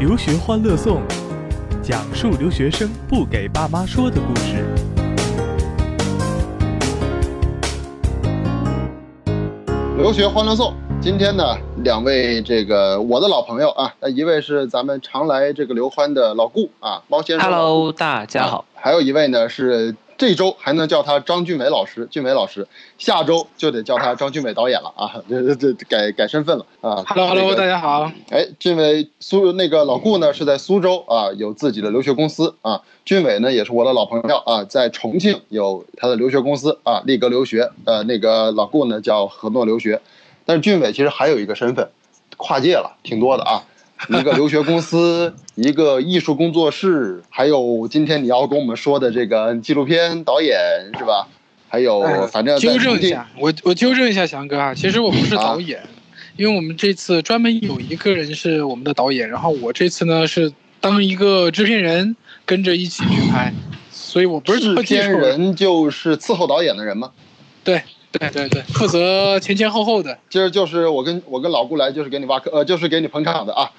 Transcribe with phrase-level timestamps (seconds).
[0.00, 1.02] 留学欢乐颂，
[1.82, 4.64] 讲述留学生不给爸妈说的故事。
[9.98, 17.50] 留学欢乐颂，今天呢，两位这个我的老朋友啊，那一位是咱们常来这个刘欢的老顾啊，猫先生。
[17.50, 18.64] Hello，大家好。
[18.74, 27.02] 还有一位呢是这周还能叫他张俊伟老师，俊伟老师，下周就得叫他张俊伟导演了啊，这这这改改身份了啊。
[27.06, 27.80] Hello Hello，大家。
[27.80, 28.12] 好。
[28.28, 32.82] 哎，俊伟苏那个老顾呢是在苏州啊，有自己的留学公司啊。
[33.06, 37.70] 俊伟呢也是我的老朋友啊，在重庆有他的留学公司啊，立格留学。
[37.86, 40.02] 呃，那个老顾呢叫何诺留学，
[40.44, 41.88] 但是俊伟其实还有一个身份，
[42.36, 43.64] 跨界了，挺多的啊。
[44.08, 50.58] 一个留学公司，一个艺术工作室，还有今天你要跟我们说的这个纪录片导演
[50.98, 51.28] 是吧？
[51.68, 55.80] 还有哎反正在纠正一下，我我纠正一下翔哥啊，其实我不是导演，
[56.36, 63.52] 因为我们这次专门有一个人是我们的导演，然后我这次呢是当一个制片人跟着一起去拍，
[63.92, 67.12] 所以我不是制片人就是伺候导演的人吗？
[67.62, 67.82] 对
[68.12, 70.18] 对对对，负责前前后后的。
[70.28, 73.70] 今儿就是我跟我跟老顾来，就是给你挖坑，呃，就是给你捧场的啊。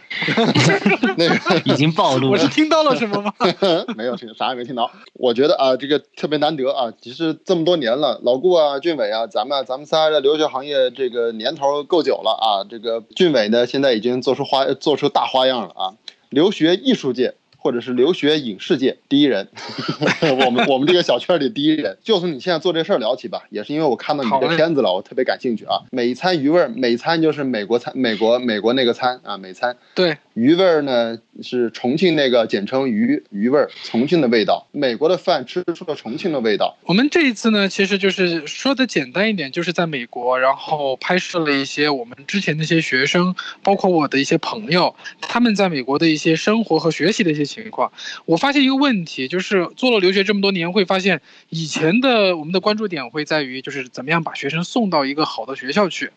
[1.18, 2.48] 那个 已经暴露了我是。
[2.48, 3.34] 听到了什么吗？
[3.98, 4.90] 没有听，啥也没听到。
[5.14, 12.64] 我觉得啊，这个特别难得啊，其实这么多年了，老顾啊、俊伟啊，咱们咱们仨的留学行业这个年头够久了啊。
[12.70, 15.94] 这个俊伟呢，现在已经做出花做出大花样了啊，
[16.30, 17.36] 留学艺术界。
[17.62, 19.48] 或者是留学影视界第一人，
[20.44, 25.82] 我们我们这个小圈里第一人，就从你现在做这事儿聊起吧，也是因为我看到你的片子了，我特别感兴趣啊。
[25.92, 29.78] 美餐余味儿，美餐就是美国餐，美国美国那个餐啊，美餐。
[29.94, 34.68] 对，鱼味儿呢是重庆那个简称鱼鱼味儿，重庆的味道。
[34.72, 36.78] 美国的饭吃出了重庆的味道。
[36.86, 47.92] 我们这一次呢，其实就是说的简单一点，就是在美国，然后拍摄了一些我们之前的一些学生，包括我的一些朋友，他们在美国的一些生活和学习的一些情况。
[48.26, 56.12] 我发现一个问题，就是做了留学这么多年，会发现以前的我们的关注点会在于，就是怎么样把学生送到一个好的学校去。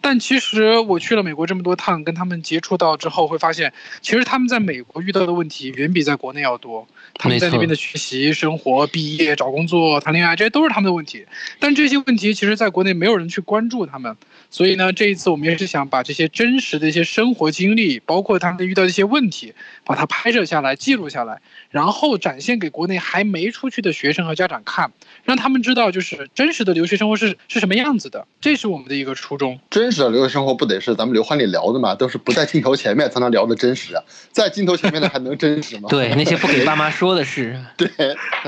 [0.00, 3.57] 但其实我去了美国这么多趟，跟他们接触到之后，会发现，
[4.00, 6.86] 其实他们在美国遇到的问题远比在国内要多。
[7.14, 11.26] 他们在那边的学习、生活、毕业、找工作、谈恋爱，这些都是他们的问题。
[11.58, 14.16] 但这些问题其实，在国内没有人去关注他们。
[14.50, 19.52] 所以呢，这一次我们也是想把这些真实的一些生活经历，包括他们遇到的一些问题，
[19.84, 24.90] 把它拍摄下来、记录下来，然后展现给国内还没出去的学生和家长看，
[25.24, 28.26] 让他们知道就是真实的留学生活是是什么样子的。
[28.40, 29.58] 这是我们的一个初衷。
[29.70, 31.94] 真实的留学生活不得是咱们刘欢里聊的嘛？
[31.94, 35.88] 都是不在镜头前面才能聊的真实啊，在镜头前面的还能真实吗？
[35.90, 37.58] 对，那些不给爸妈说的事。
[37.76, 37.90] 对，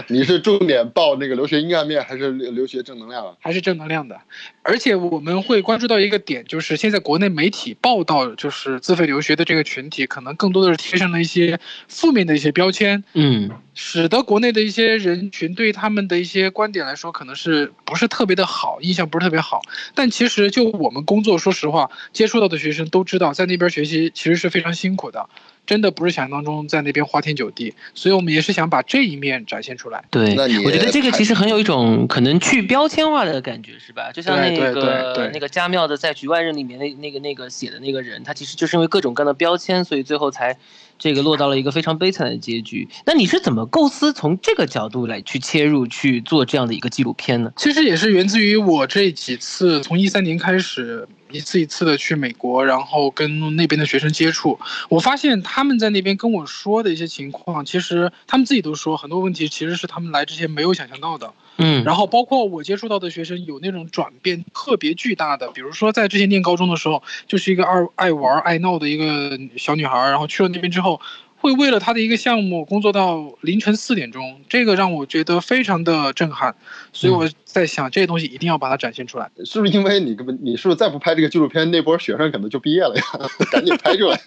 [0.08, 3.34] 你是重点报那个留学阴暗面还是留留学正能量啊？
[3.40, 4.18] 还是正能量的，
[4.62, 19.62] 而且我们会关注到一个点，就是现在国内媒体报道，就是自费留学的这个群体，可能更多的是贴上了一些负面的一些标签，嗯，使得国内的一些人群对他们的一些观点来说，可能是不是特别的好，印象不是特别好。
[19.94, 25.28] 但其实就我们工作，说实话，接触到的学生都知道，在那边学习其实是非常辛苦的，
[25.66, 27.74] 真的不是想象当中在那边花天酒地。
[27.94, 30.04] 所以我们也是想把这一面展现出来。
[30.10, 30.34] 对，
[30.64, 34.10] 我觉得这个其实很有一种可能去标签化的感觉，是吧？
[34.12, 40.56] 就像那对对对个对那个加缪的在《局外人》里面那那个那个写的那个人，他其实就是因为各种各样的标签，所以最后才
[41.00, 42.88] 这个落到了一个非常悲惨的结局。
[43.06, 47.52] 那你是怎么构思从这个角度来去切入去做这样的一个纪录片呢？
[47.56, 61.32] 其实也是源自于我这几次从一三年开始，一次一次的去美国，然后跟那边的学生接触，我发现他们在那边跟我说的一些情况，其实他们自己都说很多问题其实是他们来之前没有想象到的。
[61.60, 71.00] 嗯，然后包括我接触到的学生有那种转变特别巨大的，比如说在之前念高中的时候，就是一个爱爱玩爱闹的一个小女孩，然后去了那边之后。
[71.40, 76.54] 会为了他的一个项目工作到凌晨四点钟，这个让我觉得非常的震撼，
[76.92, 79.30] 所以我在想这些东西一定要把它展现出来。
[79.46, 83.02] 是不是因为你根本你是不是再不拍这个纪录片，那波学生可能就毕业了呀？
[83.50, 84.20] 赶紧拍出来。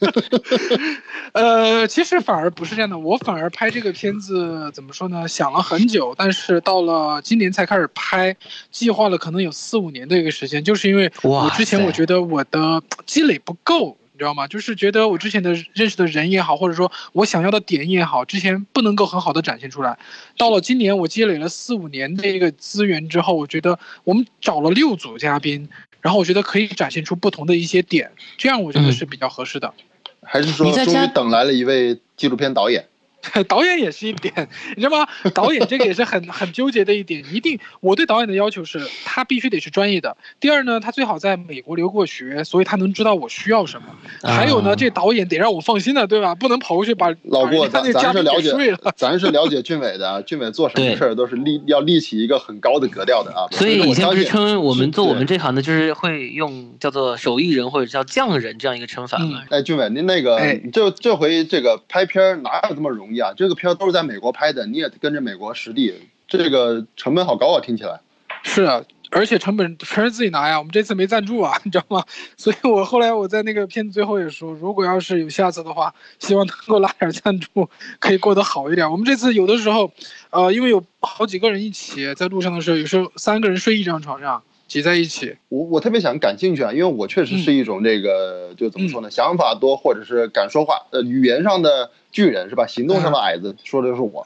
[1.34, 5.28] 呃，其实反而不是这样的，我反而拍这个片子怎么说呢？
[5.28, 8.36] 想了很久，但是到了今年才开始拍，
[8.72, 13.96] 计划了可能有四五年的一个时间，就是因为我之前我觉得我的积累不够。
[14.14, 14.48] 你知道吗？
[14.48, 19.98] 就是觉得我之前的认识的人也好，或者说我想要的点也好，之前不能够很好的展现出来。
[20.38, 25.68] 到了今年，我积累了四五年的一个资源之后，我觉得我们找了六组嘉宾，
[26.00, 29.74] 然后我觉得可以展现出不同的一些点，这样我觉得是比较合适的。
[30.22, 32.88] 还是说终你在家于等来了一位纪录片导演？
[33.48, 34.34] 导演也是一点，
[34.76, 35.08] 你知道吗？
[35.34, 37.24] 导演这个也是很 很纠结的一点。
[37.32, 40.16] 一定，我对导演的要求是，他必须得是专业的。
[40.40, 43.88] 第二呢，他最好在美国留过学，所以他能知道我需要什么。
[44.22, 46.36] 还有呢，这导演得让我放心的，对吧？
[46.36, 50.22] 不能跑过去把老郭，咱咱是了解，了咱是了解俊伟的。
[50.24, 53.48] 俊伟做什么事儿都是立要立起一个很高的格调的啊。
[53.52, 59.44] 所以以前不是称我们做我们这行的，就是会用叫做手艺人或者叫匠人这样一个称法嘛。
[59.50, 60.40] 哎，俊伟，您那个
[60.72, 63.34] 就这回这个拍片哪有这么容易啊？
[63.36, 65.94] 这个片都是在美国拍的，你也跟着美国实地，
[66.28, 67.62] 这个成本好高啊！
[67.62, 68.00] 听起来
[68.44, 70.58] 是啊，而且成本全是自己拿呀。
[70.58, 72.04] 我们这次没赞助啊，你知道吗？
[72.36, 77.70] 所以我后来我在那个片子最后也说，如果要是有下次的话，希望能够拉点赞助，
[78.00, 78.90] 可以过得好一点。
[78.90, 79.92] 我们这次有的时候，
[80.30, 84.44] 呃，因为有好几个人一起在路上的时候，有时候三个人睡一张床上。
[84.66, 92.66] 挤在一起，我我特别想感兴趣啊，因为我确实是一种这个，就怎么说呢，想法多或者是敢说话，呃，语言上的巨人是吧？
[92.66, 94.26] 行动上的矮子，说的就是我。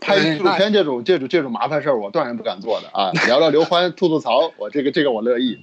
[0.00, 3.10] 拍纪录片这种这种这种麻烦事儿，我断然不敢做的啊。
[3.26, 5.58] 聊聊刘欢，吐吐槽，我这个这个我乐意。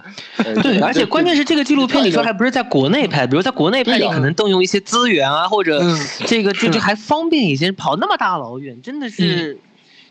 [0.62, 5.82] 对，而且关键是这个纪录片，你说还不是在国内拍，比如在国内拍，你可能动用一些资源啊，或者
[6.26, 9.58] 这个就就还方便一些，跑那么大老远，真的是。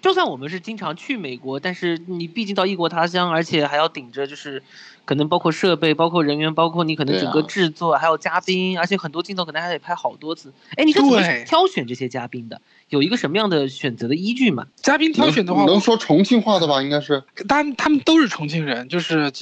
[0.05, 4.63] 就算我们是经常去美国，但是你毕竟到异国他乡，而且还要顶着就是，
[5.07, 10.53] 可能包括设备、包括人员、包括你可能整个制作，还有嘉宾，而且很多镜头可能还得拍好多次。
[10.77, 12.61] 哎，你是怎么挑选这些嘉宾的？
[12.91, 14.67] 有一个什么样的选择的依据吗？
[14.77, 16.83] 嘉宾挑选的话，能说重庆话的吧？
[16.83, 19.33] 应该是，但他们都是重庆人，就是。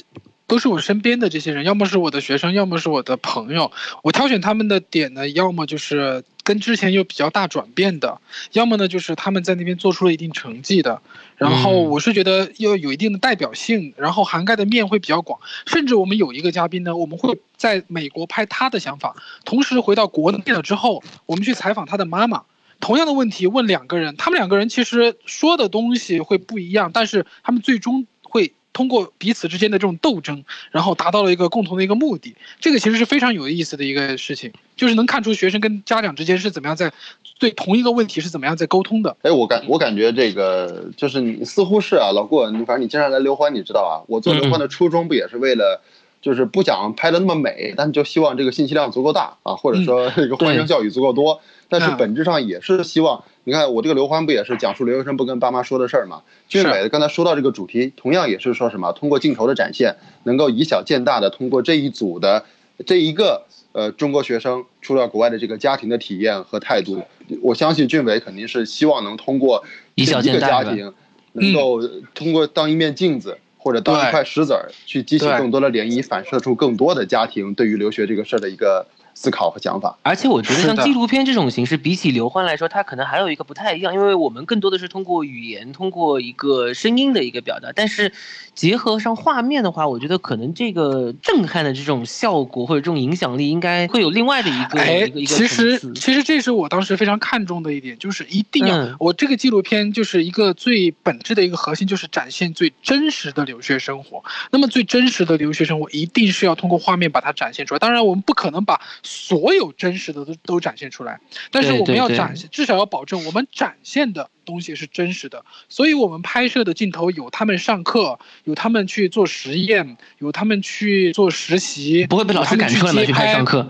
[0.45, 3.71] 都是我身边的这些人，要么是我的学生，要么是我的朋友。
[4.03, 8.19] 我挑选他们的点呢，要么就是跟之前有比较大转变的，
[8.51, 11.01] 要么呢就是他们在那边做出了一定成绩的。
[11.37, 15.39] 然后我是觉得要有一定的代表性，然后涵盖的面会比较广。
[15.65, 22.43] 甚至我们有一个嘉宾呢，我们会在美国拍他的想法，同时回到国内了之后，我们去采访他的妈妈，
[22.79, 28.53] 同样的问题问两个人，他们两个人其实说的东西会不一样，但是他们最终会。
[28.73, 36.91] 通过彼此之间的这种斗争，然后达到了一个共同的一个目的，这个其实是非常有意思的一个事情，就是能看出学生跟家长之间是怎么样在
[37.39, 39.15] 对同一个问题是怎么样在沟通的。
[39.21, 45.81] 哎，我感我感觉这个就是你似乎是啊，老顾，你反正你经常来刘欢，你知道啊，我做刘欢的初衷不也是为了，
[46.23, 53.25] 就是不想拍的那么美，但就希望这个信息量足够大啊，或者说这个欢声笑语足够多，但是本质上也是希望。
[53.43, 56.21] 你看我这个刘欢不也是讲述留学生不跟爸妈说的事儿吗？
[56.47, 62.45] 俊伟刚才说到这个主题，同样也是说什么通过镜头的展现，能够以小见大的通过这一组的
[62.85, 63.43] 这一个
[63.73, 67.03] 呃中国学生出到国外的这个家庭的体验和态度，
[67.41, 69.65] 我相信俊伟肯定是希望能通过
[69.95, 70.93] 一个家庭，
[71.33, 71.81] 能够
[72.15, 78.85] 通过当一面镜子或者当一块石子儿，去激起更多的涟漪，反射出更多的家庭对于留学这个事儿的一个。
[79.13, 88.11] 思考和想法，而且我觉得像纪录片这种形式，比起刘欢来说，它可能还有一个不太一样，因为我们更多的是通过语言，通过一个声音的一个表达，但是
[88.53, 104.23] 结合上画面的话，我觉得可能这个震撼的这种效果或者这种影响力，应该会有另外的一个一个一个其实其实这是我当时非常看重的一点，就是一定要我这个纪录片就是一个最本质的一个核心，就是展现最真实的留学生活。
[104.51, 107.79] 那么最真实的留学生活，一定是要通过画面把它展现出来。
[107.79, 111.19] 当然，我们不可能把所有真实的都都展现出来，
[111.51, 115.43] 但是我们要展现，至少要保证我们展现的东西是真实的。
[115.69, 123.69] 所以，我们拍摄的镜头有他们上课，有他们去做实验，有他们去做实习，不会被老师赶出来去拍上课。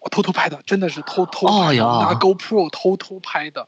[0.00, 3.66] 我偷偷拍的，真的是偷偷拿 GoPro 偷偷拍的，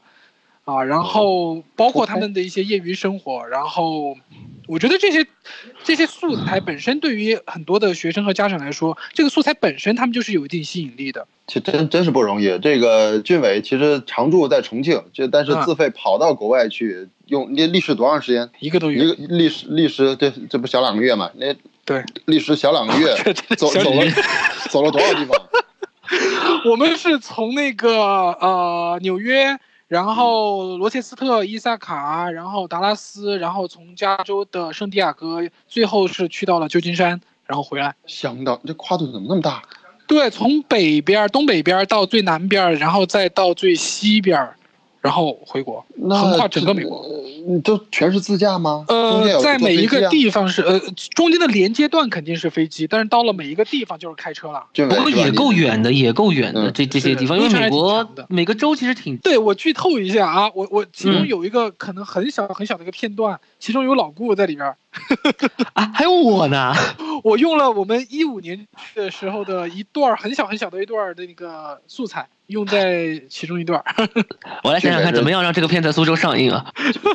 [0.67, 4.15] 啊，然后包括他们的一些业余生活，然后。
[4.69, 5.25] 我觉得这些
[5.81, 11.25] 这些素材本身对于很多的学生和家长来说，这个素材本身他们就是有一定吸引力的。
[11.47, 12.59] 其实真真是不容易。
[12.59, 18.49] 这个俊伟其实常住在重庆，就但是自费跑到国外去，用那历时多长时间？
[18.59, 19.05] 一个多月。
[19.05, 21.31] 一个历时历时这这不小两个月嘛？
[21.35, 21.55] 那
[21.85, 23.15] 对，历时小两个月，
[23.55, 24.05] 走走了
[24.69, 25.41] 走了多少地方？
[26.69, 27.89] 我们是从那个
[28.41, 29.57] 呃纽约。
[29.87, 37.95] 然后罗切斯特、伊萨卡，然后达拉斯，然后从加州的圣地亚哥，最后是去到了旧金山，然后回来。
[38.05, 39.63] 想不到，这跨度怎么那么大？
[40.05, 44.49] 对，从北边、东北边到最南边，然后再到最西边，
[44.99, 47.05] 然后回国，横跨整个美国。
[47.47, 48.83] 嗯，都全是自驾吗？
[48.89, 50.79] 呃，在每一个地方是呃，
[51.15, 54.65] 中间的连接段肯定是飞机，但是到了每一个地方就是开车了。
[54.73, 64.75] 不过也够远的，也够远的嗯这这些地方，因为美国每个州其实挺对我剧透一下啊，我我其中嗯有一个可能很小很小的一个片段，其中有老顾在里边儿。
[65.73, 66.73] 啊，还有我呢。
[67.23, 74.07] 我用了我们一五年的时候的一段很小很小的一段的那个素材，用在其中一段儿。
[74.63, 76.65] 我来想想看，怎么样让这个片在苏州上映啊？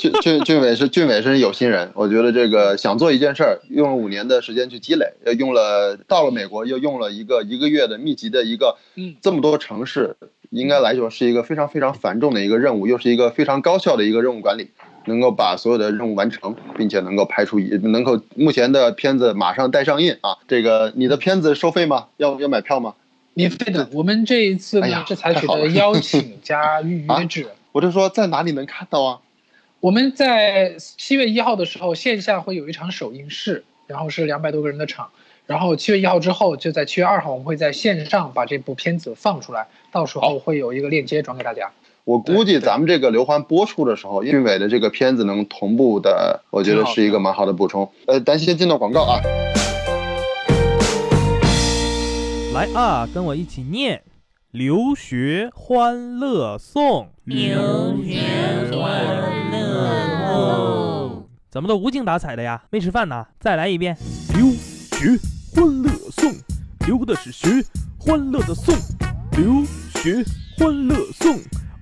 [0.00, 10.14] 俊俊俊伟是俊伟是有心人，我觉得这个想做一件事儿，用了五年的时间去积累，呃，用了到了美国又用了一个一个月的密集的一个嗯这么多城市，
[10.50, 14.68] 应该来说是一个非常非常繁重的一个任务，又是一个非常高效的一个任务管理，
[15.06, 22.06] 能够把所有的任务完成，并且能够拍出一能够目前的片子马上带上映啊，这个你的片子收费吗？
[22.18, 22.94] 要要买票吗？
[23.34, 27.48] 免费的，我们这一次呢是采取的邀请加预 约制。
[27.72, 29.18] 我就说在哪里能看到啊？
[29.82, 35.08] 我们在七月一号的时候，线下会有一场首映式，然后是两百多个人的场。
[35.44, 41.68] 然后七月一号之后，就在七月二号，我们会在线上把这部片子放出来，到时候会有一个链接转给大家。
[42.04, 47.90] 我估计咱们这个刘欢播出的时候，韵伟的这个片子能同步的，我觉得是一个蛮好的补充。
[48.06, 49.20] 呃，咱先进到广告啊。
[52.54, 53.98] 来啊，跟我一起念
[54.52, 57.06] 《留学欢乐颂》。
[57.24, 58.20] 留学
[58.70, 59.31] 欢乐颂。
[61.52, 62.62] 怎么都无精打采的呀？
[62.70, 63.26] 没吃饭呢？
[63.38, 63.94] 再来一遍。
[64.32, 65.18] 留学
[65.54, 66.32] 欢乐颂，
[66.86, 67.62] 留的是学，
[68.00, 68.74] 欢乐的颂。
[69.32, 69.62] 留
[70.00, 70.24] 学
[70.56, 71.38] 欢乐颂，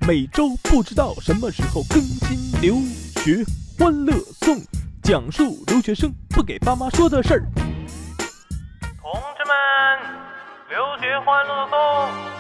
[0.09, 2.61] 每周不知道什么时候更新。
[2.61, 2.75] 留
[3.23, 3.45] 学
[3.79, 4.61] 欢乐颂，
[5.05, 7.43] 讲述留学生不给爸妈说的事儿。
[9.01, 9.55] 同志们，
[10.69, 11.79] 留学欢乐颂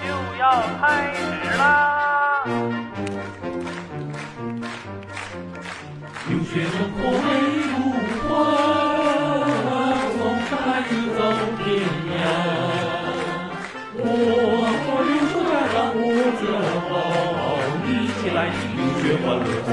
[0.02, 2.79] 就要开始啦！
[6.52, 7.26] 留学生活美
[7.62, 7.70] 如
[8.26, 8.28] 画，
[10.18, 11.18] 从上海直走
[11.62, 11.62] 天
[12.10, 12.12] 涯。
[13.94, 14.02] 我
[14.82, 16.02] 和留守家长我
[16.40, 16.42] 自
[16.90, 16.92] 豪，
[17.86, 17.88] 一
[18.18, 19.70] 起来听留学欢乐颂。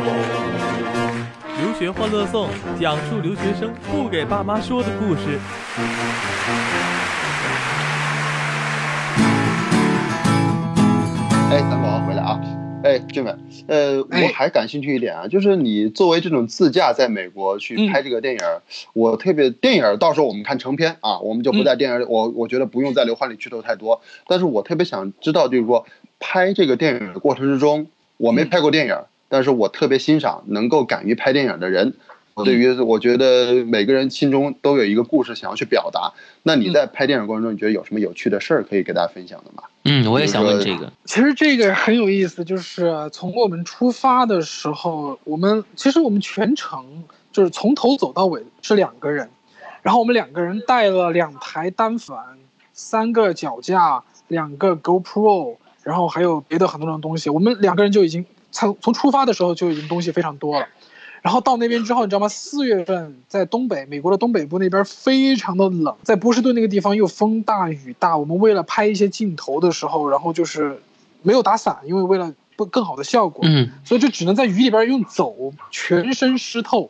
[1.58, 2.48] 留学欢乐颂
[2.80, 5.40] 讲述留学生不给爸妈说的故事。
[11.50, 12.40] 哎，咱宝宝回来啊。
[13.24, 13.36] 哎，俊伟，
[13.68, 14.24] 呃，哎。
[14.24, 18.62] 我还感兴趣一点啊，就是你作为这种自驾在美国去拍这个电影儿，
[18.94, 25.86] 我特别电影儿到时候我们看成片啊，我们就不在电影儿，我我觉得不用在刘欢里剧透太多，但是我特别想知道，就是说
[26.20, 31.94] 拍这个电影的过程之中，我没拍过电影儿，但是我特别欣赏能够敢于拍电影的人。
[32.38, 36.14] 我对于我觉得每个人心中都有一个故事想要去表达。
[36.44, 39.64] 那你在拍电影过程中，你觉得有什么有趣的事儿可以给大家分享的吗？
[39.86, 40.94] 嗯，我也想问这个。
[41.04, 49.28] 其实这个很有意思，就是从我们出发的时候，我们其实我们全程就是从头走到尾是两个人，
[49.82, 52.20] 然后我们两个人带了两台单反、
[52.72, 57.32] 三个脚架、两个 GoPro，然后还有别的很多种东西。
[57.32, 60.68] 我们两个人就已经从从出发的时候就已经东西非常多了。
[61.28, 62.30] 然后到那边之后，你知道吗？
[62.30, 68.18] 四月份在东北，美国的东北部那边非常的冷，在波士顿那个地方又风大雨大。
[68.18, 70.82] 我们为了拍一些镜头的时候，然后就是
[71.24, 75.36] 没有打伞，因为为了不更好的效果，嗯，所以就只能在雨里边用走，
[75.70, 76.90] 全身湿透，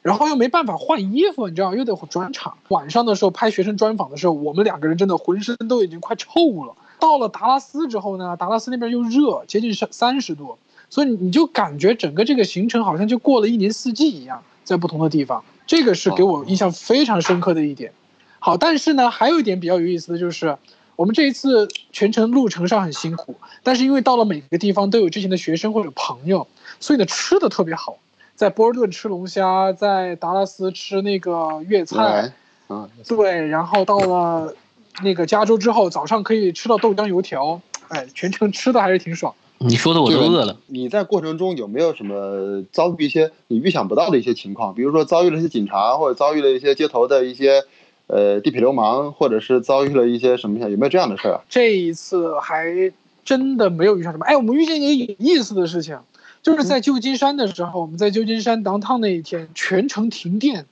[0.00, 2.56] 然后又没办法换衣服，你知道，又得转场。
[2.68, 6.74] 晚上的时候拍学生专访的时候，我们两个人真的浑身都已经快臭了。
[6.98, 10.56] 到了达拉斯之后呢，达拉斯那边又热，接近三三十度。
[10.94, 17.90] 所以你就感觉整个这个行程好像就过了一年四季一样，在不同的地方，这个是给我印象非常深刻的一点。
[18.38, 20.56] 好，但是呢，还有一点比较有意思的就是，
[20.94, 23.34] 我们这一次全程路程上很辛苦，
[23.64, 26.46] 但是因为到了每个地方都有之前的学生或者朋友，
[26.78, 27.98] 所以呢吃的特别好，
[28.36, 32.32] 在波士顿吃龙虾，在达拉斯吃那个粤菜，来，
[32.68, 34.54] 啊，对，然后到了
[35.02, 39.34] 那个加州之后，早上可以吃到豆浆油条，哎，全程吃的还是挺爽。
[39.58, 40.58] 你说的我都饿了。
[40.66, 44.74] 你在过程中有没有什么遭遇一些你预想不到的一些情况？
[44.74, 47.62] 比如说遭遇了一些警察，或者遭遇了一些街头的一些
[48.06, 50.58] 呃地痞流氓，或者是遭遇了一些什么？
[50.68, 51.40] 有没有这样的事儿啊？
[51.48, 52.92] 这一次还
[53.24, 54.26] 真的没有遇上什么。
[54.26, 55.98] 哎，我们遇见一个有意思的事情，
[56.42, 60.66] 就是在旧金山的时候，我们在旧金山 downtown 那一天全程停电。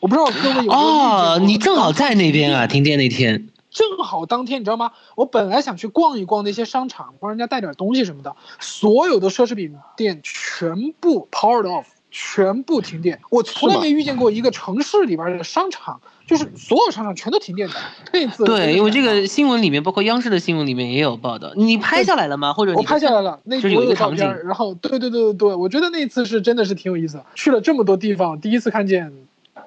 [0.00, 3.48] 我不知道各位有没有哦，你正好在那边啊，停电那天。
[3.70, 4.92] 正好当天，你知道吗？
[5.14, 13.20] 我本来想去逛一逛那些商场，帮人家带点东西什么的，所有的奢侈品店全部 powered off，全部停电。
[13.30, 17.74] 我从来没遇见过一个城市里边的商场就是所有商场全都停电的。
[18.12, 21.52] 那次对，因为这个个新闻里面，包括央视的新闻里面也有报道。
[21.54, 22.52] 你拍下来了吗？
[22.52, 29.12] 或者你我拍下来了，那 就是有我一个场景照片，然后对对对对对，我觉得那次是真的是挺有意思的，去了这么多地方，第一次看见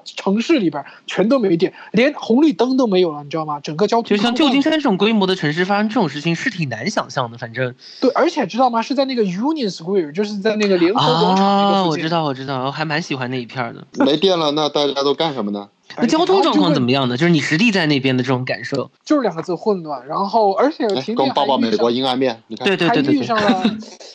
[0.04, 3.60] 城市里边全都没电，连红绿灯都没有了，你知道吗？
[3.60, 8.82] 整个交通就像旧金山这种规模的城市发生这种事情是挺难想象的，反正对，而且知道吗？
[8.82, 12.04] 是在那个 Union Square，就是在那个联合广场那啊，个附近。
[12.04, 13.86] 我知道，我知道，我还蛮喜欢那一片的。
[14.04, 15.70] 没电了，那大家都干什么呢？
[15.98, 16.92] 那交通状况怎么？
[16.92, 17.18] 样呢？
[17.18, 18.90] 就是你实地在那边的这种感受。
[19.04, 23.38] 就是两个字混乱，然后而且哎停电给我们报报美还遇上国阴暗面，你看，对对对对对遇上。
[23.38, 23.64] 了，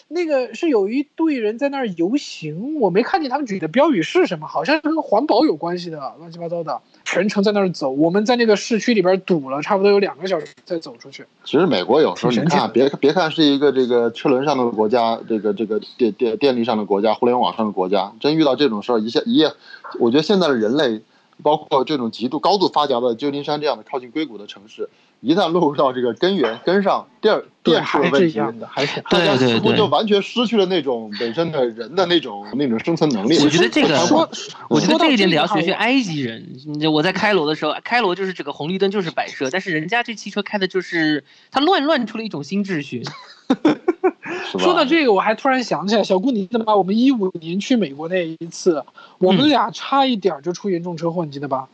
[0.09, 7.91] 那个是有一队人在那儿游行，我没看见他们举的标语是什么，好像是跟环保有关系的，乱七八糟的，全程在那儿走。
[7.91, 11.25] 我们在那个市区里边堵了差不多有两个小时才走出去。
[11.45, 19.51] 其实美国有时候你看，别别看是一个这个车轮上的国家，这个这个电电电力上的国家，互联网上的国家，真遇到这种事儿，一下一夜，
[19.99, 21.01] 我觉得现在的人类，
[21.43, 24.89] 包括这种极度高度发达的旧金山这样的靠近硅谷的城市，
[25.21, 33.39] 一旦落入到这个根源根上电电出了还问题，还是大家对对对似乎就完全失去了那种本身的人的那种那种生存能力。
[33.45, 34.29] 我觉得这个说，
[34.69, 36.47] 我觉得说这一点得要学学埃及人。
[36.93, 43.03] 我在开罗的时候，开罗就是这个红绿灯就是摆设，但是人家这汽车开的就是它乱乱出了一种新秩序。
[44.59, 46.75] 说到这个，我还突然想起来，小顾，你记得吗？
[46.75, 48.83] 我们一五年去美国那一次，
[49.19, 51.69] 我们嗯俩差一点就出严重车祸，你记得吧？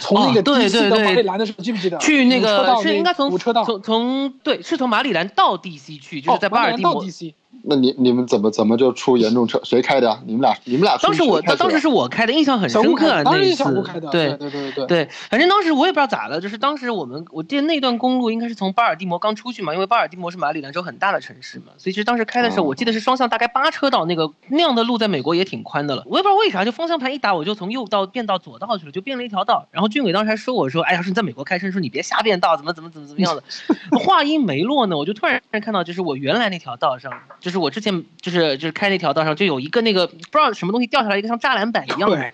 [0.00, 1.98] 从那个哦对对对马里兰的时候，记不记得？
[1.98, 7.04] 去那个是应该从车道，从从对，是从马里兰到 DC 去，就是在巴尔的摩。
[7.04, 9.60] DC，那你你们怎么怎么就出严重车？
[9.64, 10.18] 谁开的呀？
[10.26, 13.24] 你们俩你们俩当时我当时是我开的，印象很深刻啊。
[13.24, 26.02] 当然是那一次小顾开的，对对对对反正当时我也不知道咋了，就是当时我们我记得那段公路应该是从巴尔的摩刚出去嘛，因为巴尔的摩是马里兰州很大的城市嘛，所以其实当时开的时候，哦我记得是双向大概八车道，那个那样的路在美国也挺宽的了。
[26.06, 29.66] 我也不知道为啥，就方向盘一打，我就从右道变到左道去了，就变了一条道。
[29.70, 33.42] 然后俊伟当时还说我说，哎呀，说你在美国开车，说你别瞎变道，怎么怎么怎么怎么样的。
[33.98, 37.12] 话音没落呢，我就突然看到，就是我原来那条道上，
[37.46, 42.32] 就是我之前就是就是开那条道上就有一个那个不知道什么东西掉下来，一个像栅栏板一样的。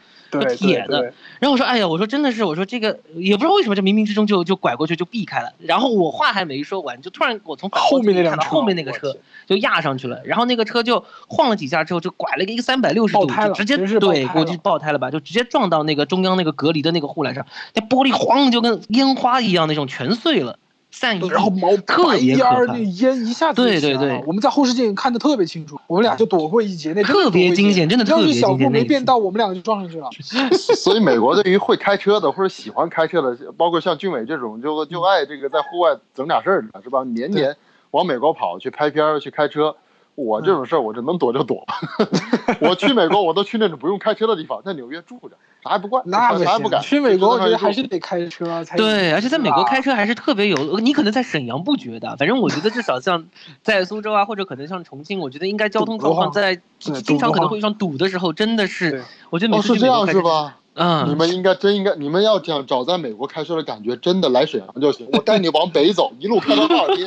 [0.57, 5.53] 铁的然后我说，哎呀，我说真的是，我说这个也不知道为什么，就冥冥之中就就拐过去就避开了。
[5.59, 9.15] 然后我话还没说完，就突然我从后面那辆车后面那个车
[9.47, 20.59] 就压上去了，然后那个车就晃了几下之后就拐了一个三百六十度，就直接对估计爆胎了吧，就直接撞到那个中央那个隔离的那个护栏上，那玻璃晃就跟烟花一样那种全碎了，
[20.93, 21.29] 散一地。
[21.29, 30.09] 然后毛特别可怕烟儿那烟一下子就对对起来了对我们在后视镜看的特别清楚，我们俩就躲过一劫，那真的特别惊险真的特别要是小顾惊险那一次没变道，我们两个就撞上去了。
[30.77, 37.03] 所以美国对于会开车的或者喜欢开车的，包括像俊伟这种，就就爱这个在户外整点事儿的，是吧？
[37.05, 37.57] 年年
[37.91, 39.75] 往美国跑去拍片儿去开车。
[40.15, 41.75] 我这种事儿，我就能躲就躲吧。
[42.61, 46.83] 我去美国，我都去那种不用开车的地方，在纽约住着，啥也不管，那啥也不敢。
[46.83, 53.25] 去美国我觉得还是得开车才对，而且在美国啊开车还是特别有，你可能在沈阳不觉得，反正我觉得至少像
[53.63, 60.53] 在苏州啊，或者可能像重庆，我觉得应该交通状况在经常可能会遇上堵的时候，真的是，我觉得每哦，次是这样去美国开车？
[60.75, 61.05] 是吧？
[61.07, 65.07] 你嗯，们应该真应该，你们要讲找在美国开车的感觉，真的来沈阳就行。
[65.13, 67.05] 我带你往北走， 一路开到哈尔滨，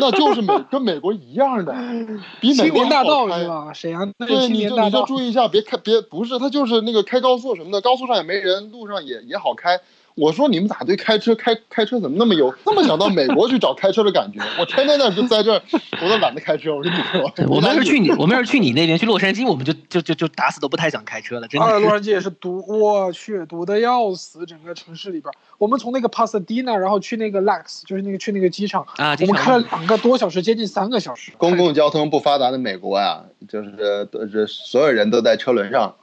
[0.00, 1.74] 那就是美跟美国一样的，
[2.40, 3.72] 比美国年大道是吧？
[3.74, 5.02] 沈阳对，你就你就。
[5.04, 9.78] 注意一下，别开别不是，他就是那个开高速什么的，高速上也没人，路上也也好开。
[10.14, 14.40] 我说你们咋对开车开开车怎么那么有那么想到美国去找开车的感觉？
[14.58, 15.62] 我天天在就在这儿，
[16.02, 16.74] 我都懒得开车。
[16.74, 21.84] 我跟你说，我们要是去你， 我们要是去你那边去洛杉矶，我们就就就就打死都不太想开车了，真啊，的是。
[21.84, 25.34] 洛杉矶也是堵，我去，堵得要死，整个城市里边儿。
[25.58, 31.32] 我们从那个 Pasadena，然后去那个 Lax，就是那个去那个机场，啊我们开了两个多小时，接近三个小时。
[31.38, 33.70] 公共交通不发达的美国啊，就是
[34.12, 35.94] 呃这所有人都在车轮上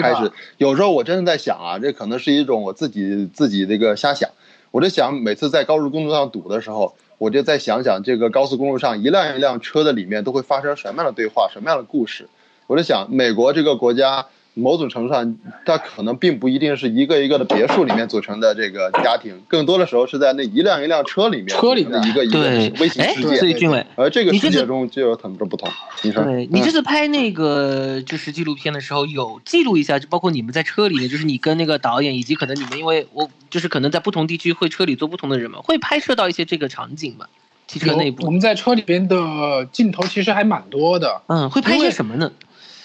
[0.00, 0.30] 开始。
[0.58, 4.30] 有时候我真的在想啊，这可能是一种我自己自己这个瞎想。
[4.70, 12.28] 我就想，每次在高速公路上堵的时候，我就在想想这个高速公路上一辆一辆车的里面都会发生什么样的对话，什么样的故事。
[12.66, 23.36] 我就想，美国这个国家某种程度上，它可能并不一定是一个一个的别墅里面组成的这个家庭，更多的时候是在那一辆一辆车里面车里面的一个一个对微，型哎世，界。
[23.36, 25.68] 所以俊伟，而这个世界中就有很多不同。
[26.02, 37.26] 你说，对你这嗯次拍那个就是纪录片的时候，有记录一下，就包括你们在车里面，就是你跟那个导演，以及可能你们因为我就是可能在不同地区会车里坐不同的人嘛，会拍摄到一些这个场景嘛？
[37.68, 42.30] 汽车内部我，们在车里边的镜头其实还蛮多的，嗯，会拍些什么呢？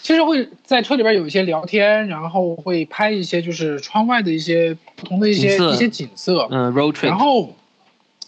[0.07, 7.53] 其实会在车里边有一些聊天，然后会拍一些就是窗外的一些不同的一些一些景色，嗯，road trip，然后。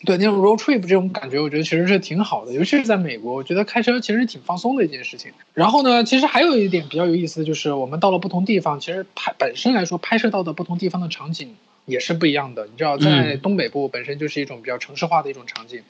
[0.05, 5.29] 对那种 road trip 这种感觉，我觉得其实是挺好的，尤其是在美国，我觉得开车其实挺放松的一件事情。
[5.53, 11.53] 然后呢，其实还有一点比较有意思的就是，我们到了不同地方，其实拍本身来说拍摄到的不同地方的场景，
[11.85, 12.65] 也是不一样的。
[12.65, 15.81] 你知道，在东北部本身就是一种比较城市化的一种场景，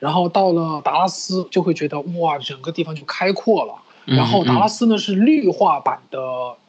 [0.00, 3.74] 然后到了达拉斯就会觉得哇，整个地方就开阔了。
[4.06, 6.18] 嗯然后达拉斯呢是绿化版的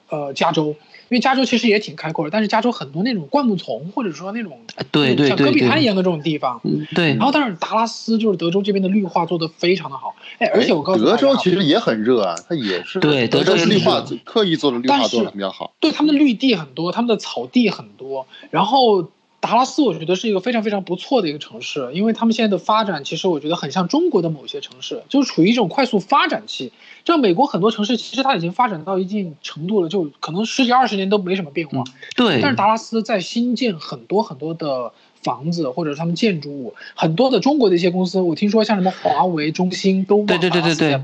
[0.10, 6.62] 呃加州，因为加州其实也挺开阔的，但是加州很多那种灌木丛或者说那种哎对对像戈壁滩一样的这种地方。
[6.64, 15.74] 嗯对然，后，但是达拉斯就是德州这边的绿化做得非常的好，哎，而且我告诉大德州其实也很热啊，它也是对德德州也是绿化是刻意做的绿化做的比较好。
[15.80, 18.28] 对他们的绿地很多，他们的草地很多。
[18.52, 19.10] 然后
[19.44, 26.72] 达拉斯我觉得是一个非常非常不错的一个城市，因为他们现在的发展其实我觉得很像中国的某些城市，就是处于一种快速发展期。
[27.04, 31.84] 像美国很多城市其实它已经发展到一定程度了，就可能十几二十年都没什么变化。
[32.16, 41.02] 对但是达拉斯在新建很多很多的房子或者是他们建筑物，很多的中国的一些公司，我听说像什么华为、中兴都往对对对达拉斯对。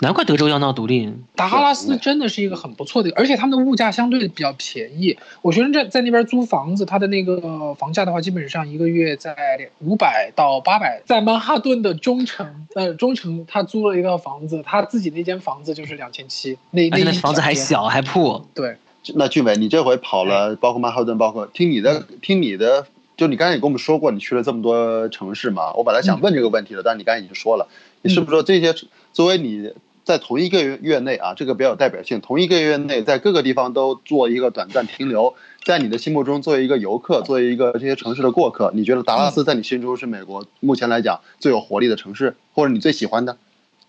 [0.00, 1.12] 难怪德州要闹独立。
[1.34, 5.18] 达拉斯真的是一个很不错的，而且他们的物价相对比较便宜。
[5.42, 9.34] 我学生在在那边租房子，他的那个房价的话，基本上一个月在
[9.80, 11.02] 五百到八百。
[11.04, 17.52] 在曼哈顿的中城，呃，中城他租了一个房子，他自己那间房子就是两千七，那那一房子还。
[17.64, 18.76] 小还破，对，
[19.14, 22.86] 那俊伟，你这回跑了，包括曼哈顿，包括听你的，听你的，
[23.16, 25.72] 就你刚才也跟我们说过，你去了这么多城市嘛。
[25.74, 27.68] 我本来想问这个问题的，但是你刚才已经说了，
[28.02, 28.74] 你是不是说这些
[29.12, 29.72] 作为你
[30.04, 43.36] 在同一个月内啊，这个比较有代表性，同一个月内在各个地方都做一个短暂停留，在你的心目中作为一个游客，作为一个这些城市的过客，你觉得达拉斯在你心中是美国目前来讲最有活力的城市，或者你最喜欢的？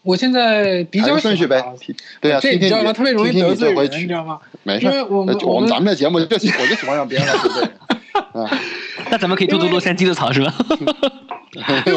[0.03, 1.65] 我现在比排较个顺序呗。
[2.21, 2.93] 对啊，这听听你你知道吗？
[2.93, 4.39] 特别容易得罪人，你知道吗？
[4.61, 7.71] 没事，因为我我们咱们的节目就喜我就喜欢让别人来得罪人。
[8.31, 8.49] 啊，
[9.09, 10.53] 那咱们可以吐吐洛杉矶的草是吧？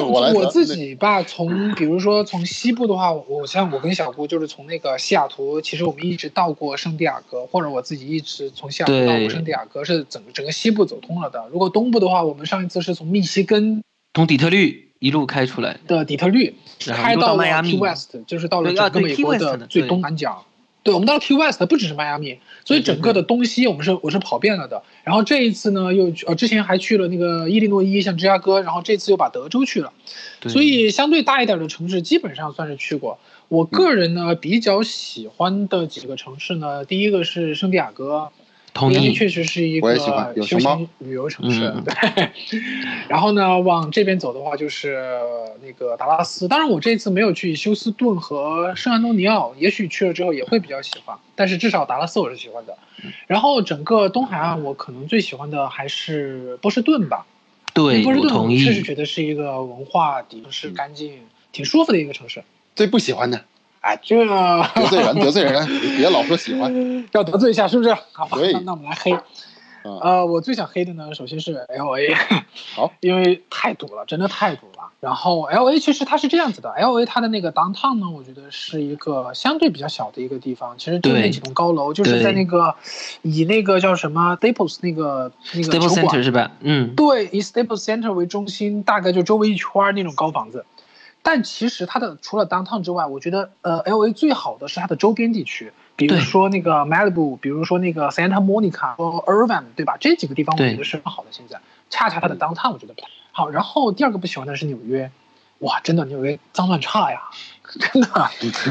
[0.09, 11.45] 我我自己吧，从比如说从西部的话，我像我跟小姑就是从那个西雅图，其实我们一直到过圣地亚哥，或者我自己一直从西雅图到过圣地亚哥，是整个整个西部走通了的。
[11.51, 13.83] 如果东部的话，我们上一次是从密西根
[14.15, 16.55] 从底特律一路开出来，的底特律
[16.87, 20.45] 开到了迈阿密 West，就是到了整个美国的的最东南角。
[20.89, 24.83] 对，我们到了 Key West，不只是迈阿密，所以整个的东西我们是我是跑遍了的。
[25.05, 29.93] 然后这一次呢，又呃之前还去了那个伊利诺伊，像芝加哥，然后这次又把德州去了。
[30.41, 33.19] 对所以相对大一点的城市基本上算是去过。
[33.49, 38.31] 我个人呢比较喜欢的几个城市呢，第一个是圣地亚哥，
[38.75, 39.13] 同意。
[39.13, 39.97] 确实是一个
[40.43, 41.73] 休闲旅游城市。
[41.75, 42.31] 嗯对，
[43.09, 45.19] 然后呢，往这边走的话就是
[45.63, 46.47] 那个达拉斯。
[46.47, 51.17] 当然，我这次没有去休斯顿和圣安东尼奥，也许去了之后也会比较喜欢。
[51.35, 52.77] 但是至少达拉斯我是喜欢的。
[53.27, 57.27] 然后整个东海岸，我可能最喜欢的还是波士顿吧。
[57.75, 58.59] 对，波士顿我同意。
[58.59, 61.13] 确实觉得是一个文化底是干净、
[61.53, 62.43] 挺舒服的一个城市。
[62.75, 63.45] 最不喜欢的
[63.81, 66.73] 哎，这得罪人，得罪人，别老说喜欢。
[67.13, 67.95] 要得罪一下，是不是？
[68.13, 69.13] 好吧，那那我们来黑。
[69.13, 69.23] 啊，
[70.03, 72.13] 呃，我最想黑的呢，首先是 L A，
[72.75, 74.91] 好，因为太堵了，真的太堵了。
[75.01, 82.75] 然后 L A 其实它是这样子的，L A 它的那个 downtown 呢，我觉得是一个相对比较小的一个地方，其实就那几栋高楼，就是在那个
[83.23, 86.51] 以那个叫什么 Staples 那个那个馆 Center 是吧？
[86.61, 90.67] 嗯，对，以 Staples Center 为中心，大概就周围一圈儿那种高房子。
[91.29, 99.99] 但其实它的除了 downtown 之外，我觉得呃 L A 最好的是它的周边地区，比如说那个 Malibu，比如说那个 Santa Monica 和 Irvine，对吧？
[100.01, 101.29] 这几个地方我觉得是很好的。
[101.31, 101.61] 现在
[101.91, 103.51] 恰恰它的 downtown 我觉得不太好。
[103.51, 105.11] 然后第二个不喜欢的是纽约，
[105.59, 107.21] 哇，真的纽约脏乱差呀，
[107.93, 108.31] 真的。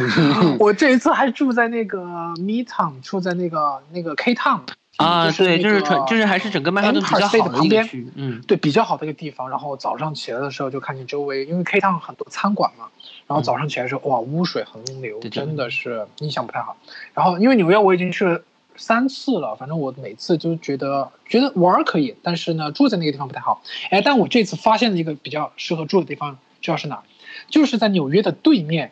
[0.57, 2.01] 我这一次还住在那个
[2.37, 4.61] Midtown，住在那个那个 K Town。
[4.97, 9.49] 啊，对，就是纯，就是还是整个曼哈顿比较好的一旁边个区，嗯，对，比较好的一个地方。
[9.49, 12.85] 然后早上起来的时候就看见周围，因为 K Town 很多餐馆嘛，
[13.27, 16.75] 然后早上起来的时候，哇，污水横流，真的是印象不太好。
[17.13, 18.41] 然后因为纽约我已经去了
[18.75, 23.61] 三次了，反正我每次就觉得觉得玩儿可以，但是呢住在那个地方不太好。
[23.91, 27.03] 哎，但我这次发现了一个比较适合住的地方，知道是哪？
[27.49, 28.91] 就是在纽约的对面，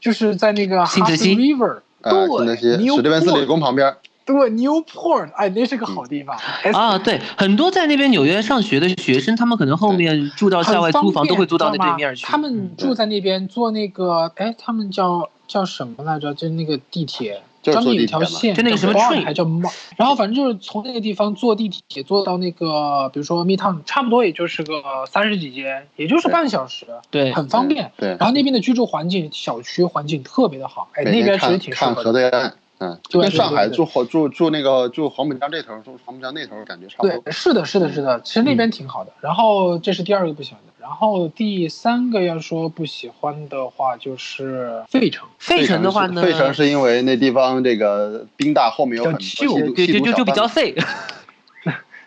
[0.00, 2.12] 就是在那个新泽 Hudson 西 River，啊，
[2.56, 3.96] 史蒂文斯理工旁边，
[4.32, 6.36] 对 Newport，哎，那是个好地方。
[6.62, 12.24] 哎啊，对，很多在那边纽约上学的学生，他们可能后面住到校外租房都会租到那对面去。
[12.26, 16.32] 他们住在那边坐那个，哎，他们叫叫什么来着？
[16.34, 27.90] 就是那个地铁，专门有一条线，就那个什么叫 train 还叫 m 然后反正就是从那个地方坐地铁坐到那个，比如说 Midtown，差不多也就是个三十几街，也就是半小时，对很方便。
[27.96, 32.04] 对，然后那边的居住环境、小区环境特别的好，哎，那边其实看看挺适合的。
[32.04, 39.12] 河对岸，嗯，就跟上海住黄住住那个住黄浦江这头，住黄浦江那头感觉差不对多。，是的，是的，是的，其实那嗯边挺好的。
[39.20, 45.28] 然后这是第二个不喜欢的，然后第三个要说不喜欢的话就是费城。
[45.38, 50.74] 费城的话呢，费城是因为那地方这个冰大后面有很旧对就就就比较废。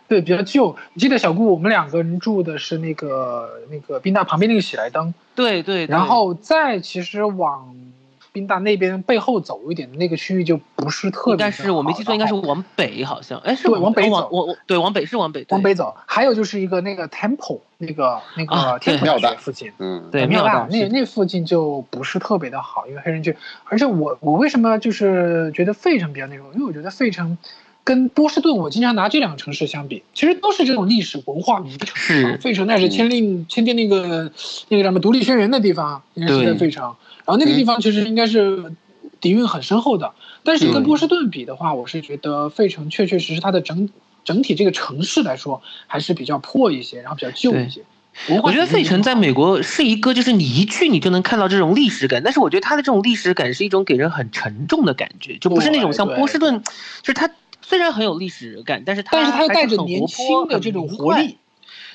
[0.08, 0.76] 对，比较旧。
[0.94, 7.74] 你记得小顾我们两个人住的是那个那个宾大旁边那个喜来登，对对，对然后再其实往
[8.34, 15.96] 宾大那边背后走一点的那个区域就不是特别的应该是我没记错，应该是往北，好像，哎，是往北走往我我对往北是往北，往北走。
[16.08, 19.72] 还有就是一个那个 Temple 那个那啊个天普对大学附近。
[19.78, 23.38] 嗯，对庙大那那附近就不是特别的好，因为黑人区。
[23.66, 26.48] 而且我我为什么就是觉得费城比较那种？
[26.56, 27.38] 因为我觉得费城
[27.84, 31.88] 跟波士顿，我经常拿这两个城市相比，其实都是这种历史文化名城。
[31.96, 34.32] 是费城那是签订签订那个
[34.70, 36.96] 那个什么独立宣言的地方，应该是在费城。
[37.26, 38.74] 然后那个地方其实应该是
[39.22, 43.90] 底蕴很深厚的，但是跟波士顿比的话，我是觉得费城确确实实它的整
[44.26, 47.82] 整体这个城市来说还是比较破一些，然后比较旧一些。
[48.44, 56.62] 我觉得费城在美国是一个，就是你一去你就能看到这种历史感，但是我觉得它的这种历史感是一种给人很沉重的感觉，就不是那种像波士顿，
[57.02, 57.30] 就是它
[57.62, 61.38] 虽然很有历史感，但是它但是它又带着年轻的这种活力。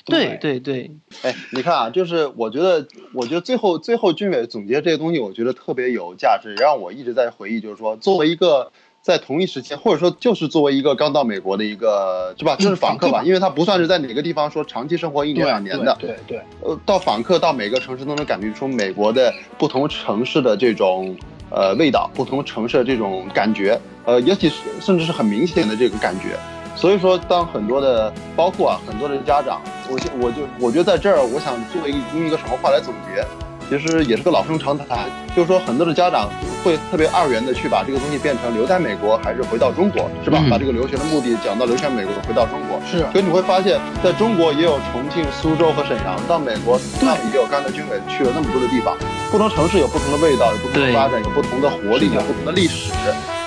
[0.05, 0.91] 对对对，
[1.23, 21.15] 哎，你看啊，就是我觉得，我觉得最后最后军委总结这些东西，我觉得特别有价值，让我一直在回忆，就是说，作为一个在同一时期，或者说就是作为一个刚到美国的一个是吧，就是访客吧，因为他不算是在哪个地方说长期生活一年两年的，对对对，呃，到访客到每个城市都能感觉出美国的不同城市的这种
[21.49, 26.37] 呃味道，不同城市的这种感觉，呃，尤其是甚至是很明显的这个感觉。
[26.79, 29.61] 所以说，当很多的包括啊很多的家长，
[29.91, 33.21] 我就我就我觉得在这儿，我想做一个用一个什么话来总结，
[33.67, 36.29] 其实也是个老生常谈，就是说很多的家长
[36.63, 40.39] 会特别二元的去把这个东西变成留在美国还是回到中国，是吧？
[40.41, 40.49] 嗯。
[40.49, 42.99] 把这个留学的目的讲到留学美国回到中国，是。
[43.11, 48.95] 所以你会发现，在中国也有重庆、苏州和沈阳，到美国那也有刚才军委去了那么多的地方，
[49.29, 52.93] 不同城市有不同的味道，有不同的发展，有不同的活力，有不同的历史。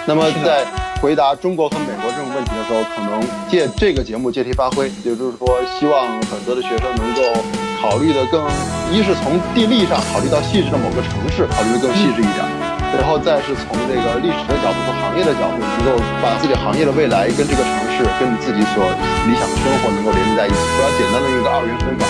[0.05, 0.66] 那么在
[1.03, 3.19] 回答中国和美国这种问题的时候，可能
[3.51, 7.43] 借这个节目借题发挥，也就是说，希望很多的学生能够
[7.83, 8.38] 考虑的更，
[8.95, 12.47] 一是从地利上考虑到细致的某个城市，考虑的更细致一点。
[12.95, 18.87] 然后再是从这个历史的角度和行业的角度，能够把自己行业的未来跟这个城市、跟你自己所
[19.27, 22.07] 理想的生活能够连接在一起，不要简单的用一个二元分法，